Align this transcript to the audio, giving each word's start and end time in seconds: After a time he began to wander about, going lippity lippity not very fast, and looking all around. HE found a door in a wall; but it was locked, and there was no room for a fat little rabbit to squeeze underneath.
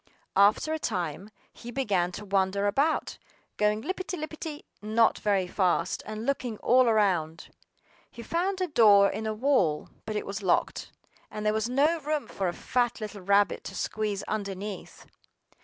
After 0.35 0.73
a 0.73 0.79
time 0.79 1.29
he 1.53 1.69
began 1.69 2.11
to 2.13 2.25
wander 2.25 2.65
about, 2.65 3.19
going 3.57 3.83
lippity 3.83 4.17
lippity 4.19 4.63
not 4.81 5.19
very 5.19 5.45
fast, 5.45 6.01
and 6.07 6.25
looking 6.25 6.57
all 6.57 6.89
around. 6.89 7.49
HE 8.09 8.23
found 8.23 8.61
a 8.61 8.67
door 8.67 9.11
in 9.11 9.27
a 9.27 9.33
wall; 9.35 9.89
but 10.07 10.15
it 10.15 10.25
was 10.25 10.41
locked, 10.41 10.91
and 11.29 11.45
there 11.45 11.53
was 11.53 11.69
no 11.69 11.99
room 11.99 12.25
for 12.27 12.47
a 12.47 12.51
fat 12.53 12.99
little 12.99 13.21
rabbit 13.21 13.63
to 13.65 13.75
squeeze 13.75 14.23
underneath. 14.23 15.05